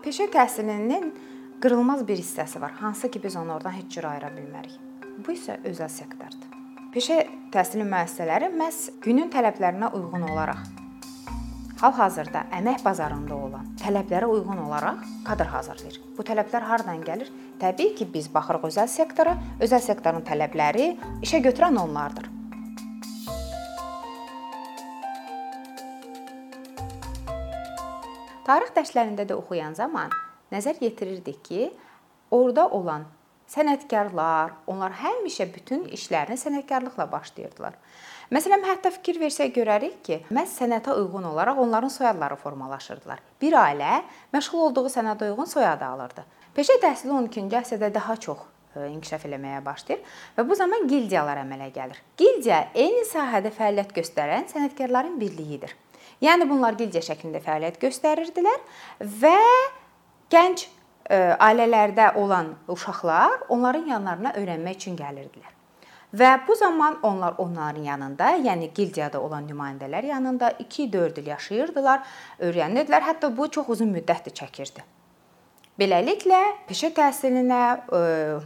[0.00, 1.10] Peşə təhsilinin
[1.60, 4.78] qırılmaz bir hissəsi var, hansı ki biz onu oradan heç cür ayıra bilmərik.
[5.26, 6.56] Bu isə özəl sektordur.
[6.94, 7.18] Peşə
[7.52, 10.64] təhsili müəssisələri məhz günün tələblərinə uyğun olaraq
[11.82, 16.00] hal-hazırda əmək bazarında olan tələblərə uyğun olaraq kadr hazırlayır.
[16.16, 17.28] Bu tələblər hardan gəlir?
[17.60, 20.94] Təbii ki, biz baxırıq özəl sektora, özəl sektorun tələbləri
[21.24, 22.39] işə götürən onlardır.
[28.50, 30.10] Tarix dərslərində də oxuyan zaman
[30.50, 31.66] nəzər yetirirdik ki,
[32.34, 33.04] orada olan
[33.52, 37.76] sənətkarlar, onlar həmişə bütün işlərini sənətkarlıqla başlayırdılar.
[38.34, 43.22] Məsələn, hətta fikir versək görərik ki, məhz sənətə uyğun olaraq onların soyadları formalaşırdılar.
[43.42, 44.00] Bir ailə
[44.34, 46.24] məşğul olduğu sənətə uyğun soyadı alırdı.
[46.56, 48.42] Peşə təhsili 12-ci əsrdə daha çox
[48.74, 50.02] e, inkişaf eləməyə başlayır
[50.38, 52.02] və bu zaman gildiyalar əmələ gəlir.
[52.18, 55.76] Gildiya eyni sahədə fəaliyyət göstərən sənətkarların birliyidir.
[56.20, 58.58] Yəni bunlar gildiya şəklində fəaliyyət göstərirdilər
[59.22, 59.38] və
[60.32, 65.56] gənc e, ailələrdə olan uşaqlar onların yanlarına öyrənmək üçün gəlirdilər.
[66.12, 72.02] Və bu zaman onlar onların yanında, yəni gildiyada olan nümayəndələr yanında 2-4 il yaşayırdılar,
[72.40, 73.06] öyrənirdilər.
[73.06, 74.84] Hətta bu çox uzun müddət də çəkirdi.
[75.78, 78.00] Beləliklə peşə təhsilinə e,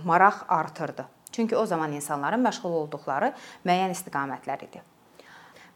[0.04, 1.08] maraq artırdı.
[1.32, 3.32] Çünki o zaman insanların məşğul olduqları
[3.66, 4.82] müəyyən istiqamətlər idi.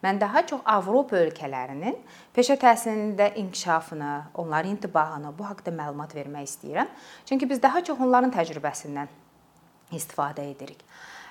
[0.02, 1.96] Mən daha çox Avropa ölkələrinin
[2.36, 6.90] peşə təhsilində inkişafını, onların intibahını bu haqqda məlumat vermək istəyirəm.
[7.26, 9.10] Çünki biz daha çox onların təcrübəsindən
[9.98, 10.84] istifadə edirik.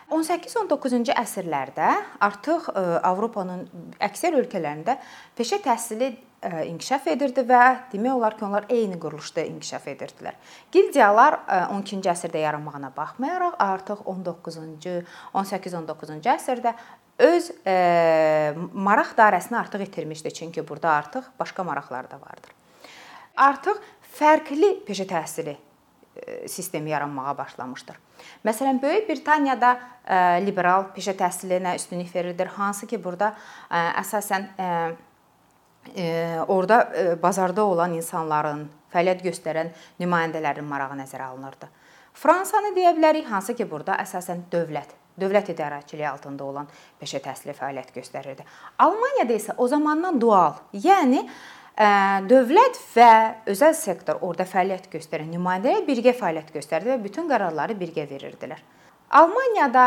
[0.07, 1.87] 18-19-cu əsrlərdə
[2.23, 3.65] artıq e, Avropanın
[4.07, 4.95] əksər ölkələrində
[5.35, 10.37] peşə təhsili e, inkişaf edirdi və demək olar ki, onlar eyni quruluşda inkişaf edirdilər.
[10.71, 11.41] Gildiyalar
[11.73, 14.95] 12-ci e, əsrdə yaranmağına baxmayaraq, artıq 19-cu,
[15.43, 16.75] 18-19-cu əsrdə
[17.19, 22.51] öz e, maraq dairəsini artıq itirmişdi, çünki burada artıq başqa maraqlar da vardır.
[23.37, 23.81] Artıq
[24.17, 25.55] fərqli peşə təhsili
[26.15, 27.97] e, sistemi yaranmağa başlamışdır.
[28.45, 33.35] Məsələn, Böyük Britaniyada e, liberal peşə təhsilinə üstünlük verilir, hansı ki, burada
[33.71, 34.49] e, əsasən
[36.51, 36.77] orada
[37.23, 39.69] bazarda olan insanların, fəaliyyət göstərən
[40.01, 41.69] nümayəndələrin marağı nəzərə alınırdı.
[42.13, 47.93] Fransanı deyə bilərik, hansı ki, burada əsasən dövlət dövlət idarəçiliyi altında olan peşə təhsili fəaliyyət
[47.95, 48.45] göstərirdi.
[48.79, 51.25] Almaniyada isə o zamandan dual, yəni
[52.29, 53.11] dövlət və
[53.53, 58.63] özəl sektor orada fəaliyyət göstərən nümayəndələr birgə fəaliyyət göstərdi və bütün qərarları birgə verirdilər.
[59.17, 59.83] Almaniyada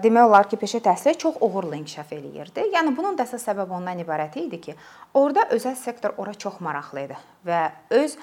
[0.00, 2.70] demək olar ki, peşə təhsili çox uğurla inkişaf eləyirdi.
[2.72, 4.76] Yəni bunun da əsas səbəbi ondan ibarət idi ki,
[5.12, 7.58] orada özəl sektor ora çox maraqlı idi və
[7.98, 8.14] öz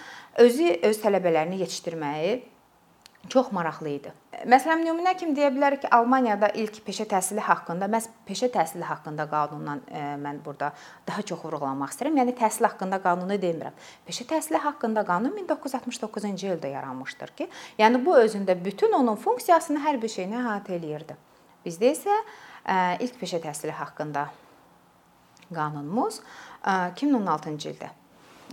[0.42, 2.34] özü öz tələbələrini yetişdirməyi
[3.28, 4.12] çox maraqlı idi.
[4.48, 9.26] Məsələn, nümunə kimi deyə bilərik ki, Almaniyada ilk peşə təhsili haqqında, məhz peşə təhsili haqqında
[9.30, 10.72] qanundan e, mən burada
[11.08, 12.22] daha çox vurğulamaq istəyirəm.
[12.22, 13.76] Yəni təhsil haqqında qanunu demirəm.
[14.08, 17.50] Peşə təhsili haqqında qanun 1969-cu ildə yaranmışdır ki,
[17.82, 21.18] yəni bu özündə bütün onun funksiyasını, hər bir şeyini əhatə eləyirdi.
[21.66, 24.30] Bizdə isə e, ilk peşə təhsili haqqında
[25.52, 26.22] qanunumuz
[26.64, 27.92] 2016-cı e, ildə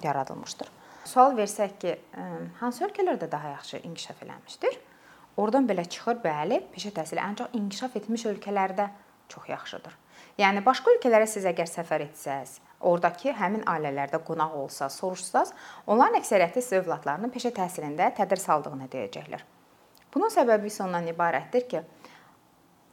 [0.03, 0.76] yaradılmışdır.
[1.07, 1.95] Sual versək ki,
[2.61, 4.79] hansı ölkələrdə daha yaxşı inkişaf eləmişdir?
[5.39, 8.89] Oradan belə çıxır, bəli, peşə təhsili ancaq inkişaf etmiş ölkələrdə
[9.29, 9.95] çox yaxşıdır.
[10.41, 15.53] Yəni başqa ölkələrə siz əgər səfər etsəz, oradakı həmin ailələrdə qonaq olsaz, soruşsaz,
[15.87, 19.47] onların əksəriyyəti siz övladlarının peşə təhsilində tədris aldığını deyəcəklər.
[20.15, 21.83] Bunun səbəbi isə ondan ibarətdir ki,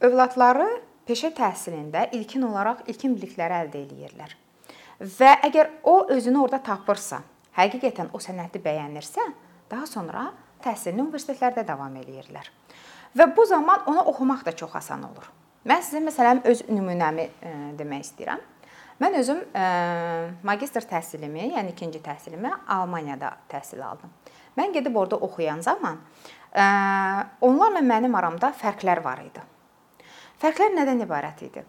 [0.06, 0.70] övladları
[1.08, 4.34] peşə təhsilində ilkin olaraq ilkin bilikləri əldə eləyirlər.
[5.18, 7.24] Və əgər o özünü orada tapırsa,
[7.58, 9.24] həqiqətən o sənəti bəyənirsə,
[9.70, 10.28] daha sonra
[10.64, 12.50] təhsilini universitetlərdə davam eləyirlər.
[13.14, 15.28] Və bu zaman ona oxumaq da çox asan olur.
[15.64, 18.42] Mən sizə məsələn öz nümunəmi e, demək istəyirəm.
[19.00, 19.64] Mən özüm e,
[20.46, 24.12] magistr təhsilimi, yəni ikinci təhsilimi Almaniyada təhsil aldım.
[24.58, 25.98] Mən gedib orada oxuyan zaman
[26.52, 26.66] e,
[27.46, 29.46] onlarla mənim aramda fərqlər var idi.
[30.42, 31.64] Fərqlər nədən ibarət idi?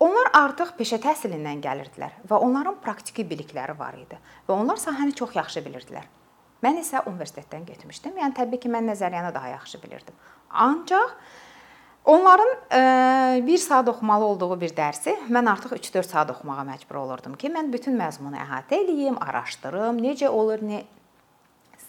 [0.00, 4.16] Onlar artıq peşə təhsilindən gəlirdilər və onların praktiki bilikləri var idi
[4.48, 6.06] və onlar sahəni çox yaxşı bilirdilər.
[6.64, 8.16] Mən isə universitetdən getmişdim.
[8.20, 10.16] Yəni təbii ki, mən nəzəriyyəni daha yaxşı bilirdim.
[10.50, 11.12] Ancaq
[12.04, 17.36] onların 1 e, saat oxumalı olduğu bir dərsi mən artıq 3-4 saat oxumağa məcbur olurdum
[17.36, 20.82] ki, mən bütün məzmunu əhatə eləyim, araşdırım, necə olur, nə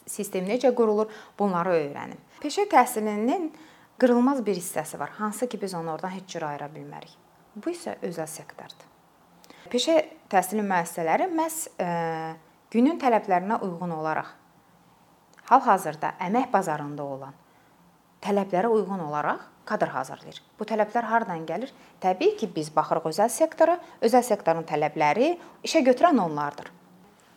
[0.04, 1.08] sistem necə qurulur,
[1.40, 2.20] bunları öyrənim.
[2.44, 3.52] Peşə təhsilinin
[4.00, 7.21] qırılmaz bir hissəsi var, hansı ki biz onu oradan heç cür ayıra bilmərik.
[7.56, 8.88] Bu isə özəl sektordur.
[9.72, 9.98] Peşə
[10.32, 11.88] təhsili müəssisələri məhz e,
[12.72, 14.30] günün tələblərinə uyğun olaraq
[15.52, 17.36] hal-hazırda əmək bazarında olan
[18.24, 20.42] tələblərə uyğun olaraq kadr hazırlayır.
[20.60, 21.72] Bu tələblər hardan gəlir?
[22.02, 25.34] Təbii ki, biz baxırıq özəl sektora, özəl sektorun tələbləri
[25.68, 26.72] işə götürən onlardır.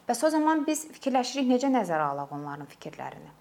[0.08, 3.32] Bəs o zaman biz fikirləşirik necə nəzərə alaq onların fikirlərini?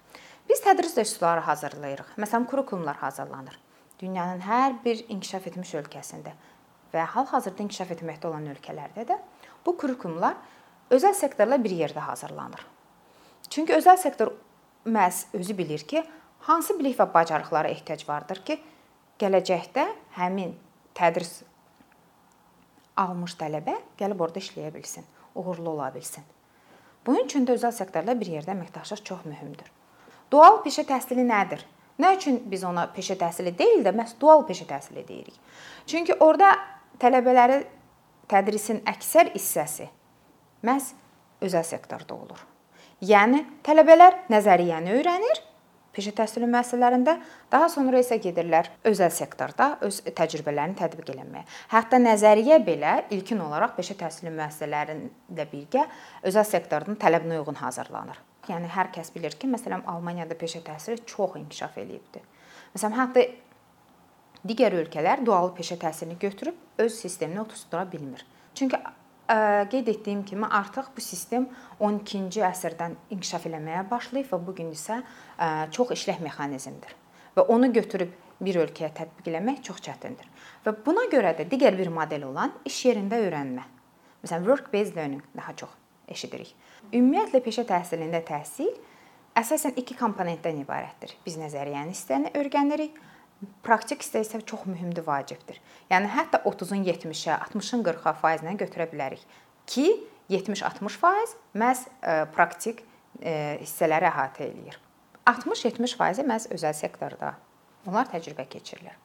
[0.48, 2.16] Biz tədris üsulları hazırlayırıq.
[2.20, 3.58] Məsələn, kurikulumlar hazırlanır.
[4.00, 6.34] Dünyanın hər bir inkişaf etmiş ölkəsində
[6.94, 9.18] və hal-hazırda inkişaf etməkdə olan ölkələrdə də
[9.66, 10.36] bu kurikulumlar
[10.94, 12.62] özəl sektorla bir yerdə hazırlanır.
[13.50, 14.32] Çünki özəl sektor
[14.86, 16.04] məhz özü bilir ki,
[16.46, 18.58] hansı bilik və bacarıqlara ehtiyac vardır ki,
[19.18, 19.86] gələcəkdə
[20.18, 20.54] həmin
[20.94, 21.42] tədris
[22.96, 26.24] almış tələbə gəlib orada işləyə bilsin, uğurlu ola bilsin.
[27.06, 29.70] Bunun üçün də özəl sektorla bir yerdə əməkdaşlıq çox mühümdür.
[30.32, 31.64] Dual peşə təhsili nədir?
[32.00, 35.36] Nə üçün biz ona peşə təhsili deyil də məhz dual peşə təhsili deyirik?
[35.86, 36.54] Çünki orada
[37.02, 37.62] tələbələri
[38.30, 39.88] tədrisin əksər hissəsi
[40.64, 40.92] məhz
[41.44, 42.40] özəl sektorda olur.
[43.04, 45.40] Yəni tələbələr nəzəriyyəni öyrənir,
[45.94, 47.16] peşə təhsili müəssisələrində,
[47.52, 51.44] daha sonra isə gedirlər özəl sektorda öz təcrübələrini tətbiq etməyə.
[51.74, 55.86] Hətta nəzəriyyə belə ilkin olaraq peşə təhsili müəssisələrində birgə
[56.26, 58.22] özəl sektorun tələbinə uyğun hazırlanır.
[58.48, 62.20] Yəni hər kəs bilir ki, məsələn, Almaniyada peşə təhsili çox inkişaf eləyibdi.
[62.74, 63.22] Məsələn, hətta
[64.48, 68.26] digər ölkələr dual peşə təhsilini götürüb öz sistemini oturtdura bilmir.
[68.54, 68.76] Çünki
[69.70, 71.46] qeyd etdiyim kimi artıq bu sistem
[71.80, 75.00] 12-ci əsrdən inkişaf eləməyə başlayıb və bu gün isə
[75.72, 76.92] çox işlək mexanizmdir.
[77.36, 78.12] Və onu götürüb
[78.44, 80.26] bir ölkəyə tətbiq eləmək çox çətindir.
[80.66, 83.64] Və buna görə də digər bir model olan iş yerində öyrənmə.
[84.24, 85.72] Məsələn, work based learning daha çox
[86.08, 86.52] eşidirik.
[86.92, 88.70] Ümumiyyətlə peşə təhsilində təhsil
[89.40, 91.16] əsasən iki komponentdən ibarətdir.
[91.24, 93.00] Biz nəzəriyyəni hissəni öyrənirik,
[93.66, 95.60] praktik isə çox mühümdür, vacibdir.
[95.90, 99.22] Yəni hətta 30-un 70-ə, 60-ın 40-a faizinə götürə bilərik
[99.66, 99.88] ki,
[100.30, 102.82] 70-60% məhz e, praktik
[103.20, 104.78] e, hissələri əhatə eləyir.
[105.28, 107.34] 60-70% məhz özəl sektorda
[107.88, 108.96] onlar təcrübə keçirilir.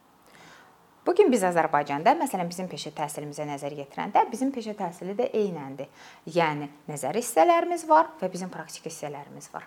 [1.06, 5.88] Bu gün biz Azərbaycanda, məsələn, bizim peşə təhsilimizə nəzər yetirəndə, bizim peşə təhsili də eynəndir.
[6.28, 9.64] Yəni nəzəri hissələrimiz var və bizim praktik hissələrimiz var.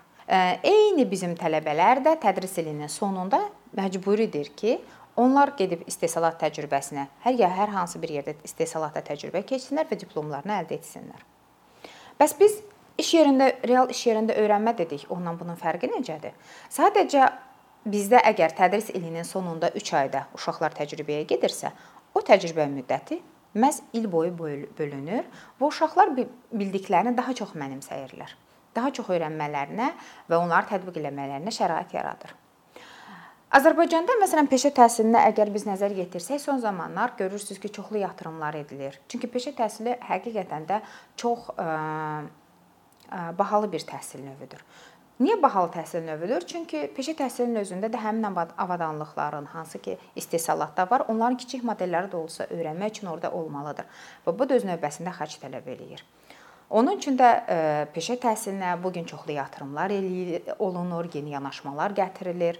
[0.64, 3.42] Eyni bizim tələbələr də tədris ilinin sonunda
[3.76, 4.78] məcburidir ki,
[5.16, 10.56] onlar gedib istehsalat təcrübəsinə, hər ya hər hansı bir yerdə istehsalata təcrübə keçsinlər və diplomlarını
[10.60, 11.24] əldə etsinlər.
[12.18, 12.58] Bəs biz
[12.98, 15.06] iş yerində, real iş yerində öyrənmə dedik.
[15.14, 16.34] Ondan bunun fərqi necədir?
[16.70, 17.28] Sadəcə
[17.86, 21.74] bizdə əgər tədris ilinin sonunda 3 ayda uşaqlar təcrübəyə gedirsə,
[22.14, 23.20] o təcrübə müddəti
[23.54, 24.32] məhz il boyu
[24.78, 25.26] bölünür
[25.60, 28.34] və uşaqlar bildiklərini daha çox mənimsəyirlər
[28.74, 29.90] daha çox öyrənmələrinə
[30.30, 32.34] və onları tətbiq etmələrinə şərait yaradır.
[33.54, 38.96] Azərbaycanda məsələn peşə təhsilinə əgər biz nəzər yetirsək, son zamanlar görürsüz ki, çoxlu yatırımlar edilir.
[39.06, 40.80] Çünki peşə təhsili həqiqətən də
[41.22, 41.66] çox ə,
[43.14, 44.64] ə, bahalı bir təhsil növüdür.
[45.22, 46.42] Niyə bahalı təhsil növüdür?
[46.50, 52.18] Çünki peşə təhsilinin özündə də həmin avadanlıqların, hansı ki, istehsalatda var, onların kiçik modelləri də
[52.24, 53.86] olsa öyrənmək üçün orada olmalıdır.
[54.26, 56.02] Və bu da öz növbəsində xərc tələb eləyir.
[56.70, 57.56] Onun üçün də e,
[57.94, 62.58] peşə təhsilinə bu gün çoxlu yatırımlar eləyir, olunur, yeni yanaşmalar gətirilir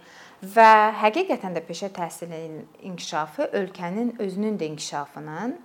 [0.56, 0.70] və
[1.00, 5.56] həqiqətən də peşə təhsilinin inkişafı ölkənin özünün də inkişafının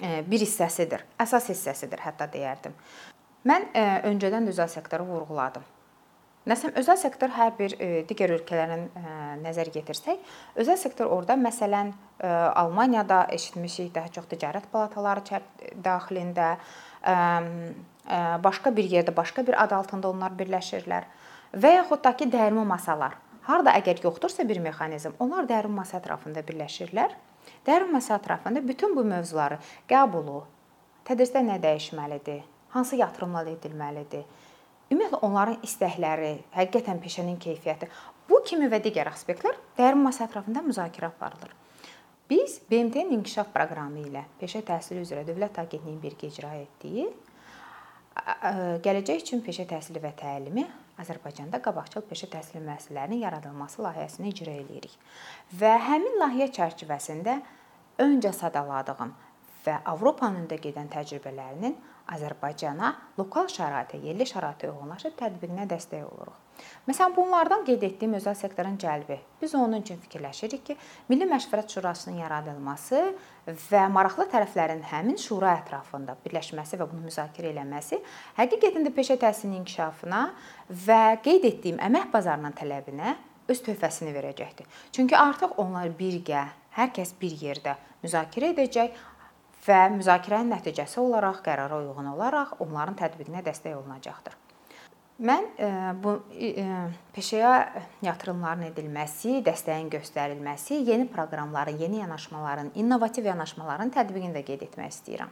[0.00, 2.78] e, bir hissəsidir, əsas hissəsidir hətta deyərdim.
[3.48, 5.66] Mən e, öncədən də özəl sektoru vurğuladım.
[6.42, 7.74] Məsələn, özəl sektor hər bir
[8.08, 8.88] digər ölkələrin
[9.44, 10.18] nəzər yetirsək,
[10.58, 11.92] özəl sektor orada məsələn
[12.58, 15.40] Almaniyada eşitmişik daha çox ticarət palataları
[15.84, 16.56] daxilində
[18.42, 21.06] başqa bir yerdə, başqa bir ad altında onlar birləşirlər
[21.54, 23.14] və yaxud da ki, dəyirmi masalar.
[23.46, 27.14] Harda əgər yoxdursa bir mexanizm, onlar dəyirmi masa ətrafında birləşirlər.
[27.66, 29.58] Dəyirmi masa ətrafında bütün bu mövzuları,
[29.90, 30.44] qəbulu,
[31.06, 32.42] tədrisdə nə dəyişməlidir,
[32.74, 34.22] hansı yatırımlar edilməlidir,
[34.92, 37.88] ümumiyyətlə onların istəkləri, həqiqətən peşənin keyfiyyəti,
[38.28, 41.56] bu kimi və digər aspektlər dəyirmi masa ətrafında müzakirə aparılır.
[42.30, 47.10] Biz BMT-nin inkişaf proqramı ilə peşə təhsili üzrə Dövlət Agentliyi birgə icra etdiyi
[48.84, 50.64] gələcək üçün peşə təhsili və təlimi
[51.02, 54.94] Azərbaycanda qabaqcıl peşə təhsili müəssisələrinin yaradılması layihəsini icra eləyirik.
[55.58, 57.38] Və həmin layihə çərçivəsində
[58.04, 59.14] öncə sadaladığım
[59.66, 61.74] və Avropanın da gedən təcrübələrinin
[62.12, 66.38] Azərbaycana lokal şəraitə, yerli şəraitə uyğunlaşıb tətbiqinə dəstək oluruq.
[66.86, 69.16] Məsələn, bunlardan qeyd etdiyim özəl sektorun cəlbi.
[69.40, 70.76] Biz onun üçün fikirləşirik ki,
[71.08, 73.02] Milli Məşvərət Şurasının yaradılması
[73.70, 78.00] və maraqlı tərəflərin həmin şura ətrafında birləşməsi və bunu müzakirə etməsi
[78.38, 80.22] həqiqətən də peşə təhsilinin inkişafına
[80.86, 83.16] və qeyd etdiyim əmək bazarının tələbinə
[83.50, 84.66] öz töhfəsini verəcəkdir.
[84.92, 88.94] Çünki artıq onlar birgə, hər kəs bir yerdə müzakirə edəcək,
[89.66, 94.38] və müzakirənin nəticəsi olaraq qərara uyğun olaraq onların tətbiqinə dəstək olunacaqdır.
[95.22, 95.68] Mən e,
[96.02, 96.64] bu e,
[97.14, 97.52] peşəyə
[98.02, 105.30] yatırımların edilməsi, dəstəyin göstərilməsi, yeni proqramların, yeni yanaşmaların, innovativ yanaşmaların tətbiqini də qeyd etmək istəyirəm.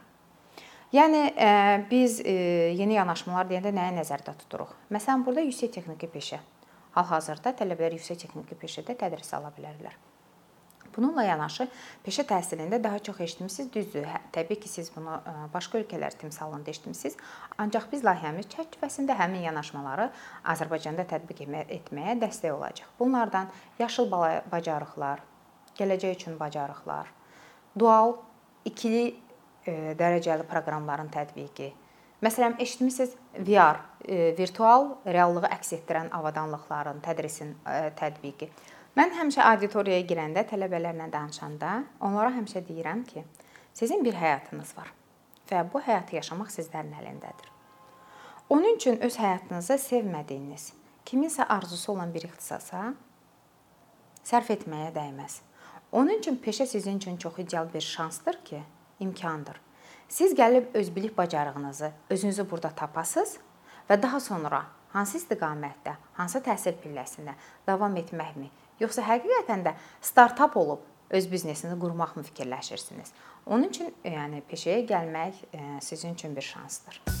[0.95, 1.49] Yəni e,
[1.91, 2.35] biz e,
[2.77, 4.71] yeni yanaşmalar deyəndə nəyi nəzərdə tuturuq?
[4.95, 6.39] Məsələn, burada yüksək texniki peşə.
[6.95, 9.95] Hal-hazırda tələbələr yüksək texniki peşədə tədris ala bilərlər.
[10.95, 11.67] Bununla yanaşı
[12.05, 14.05] peşə təhsilində daha çox eşitmisiniz, düzdür.
[14.09, 15.17] Hə, təbii ki, siz bunu
[15.53, 17.17] başqa ölkələr timsalında eşitmisiniz.
[17.57, 20.09] Ancaq biz layihəmiz çərçivəsində həmin yanaşmaları
[20.53, 21.43] Azərbaycanda tətbiq
[21.79, 22.89] etməyə dəstək olacaq.
[22.99, 24.11] Bunlardan yaşıl
[24.51, 25.21] bacarıqlar,
[25.79, 27.11] gələcək üçün bacarıqlar,
[27.79, 28.17] dual
[28.65, 29.15] ikili
[29.65, 31.71] dərəcəli proqramların tətbiqi.
[32.21, 33.79] Məsələn, eşitmisiniz VR,
[34.37, 37.55] virtual reallığı əks etdirən avadanlıqların tədrisin
[37.97, 38.51] tətbiqi.
[38.91, 43.23] Mən həmişə auditoriyaya girəndə tələbələrlə danışanda onlara həmişə deyirəm ki,
[43.73, 44.89] sizin bir həyatınız var
[45.47, 47.47] və bu həyatı yaşamaq sizlərin əlindədir.
[48.51, 50.65] Onun üçün öz həyatınızı sevmədiyiniz,
[51.07, 52.89] kiminsə arzusu olan bir ixtisasa
[54.27, 55.37] sərf etməyə dəyməz.
[55.91, 58.59] Onun üçün peşə sizin üçün çox ideal bir şansdır ki,
[58.99, 59.61] imkandır.
[60.09, 63.37] Siz gəlib öz bilik bacarığınızı özünüzü burada tapasınız
[63.89, 68.51] və daha sonra hansı istiqamətdə, hansı təhsil pilləsində davam etməkmi
[68.81, 73.15] yoxsa həqiqətən də startap olub öz biznesini qurmaqmı fikirləşirsiniz?
[73.45, 75.43] Onun üçün yəni peşəyə gəlmək
[75.81, 77.20] sizin üçün bir şansdır.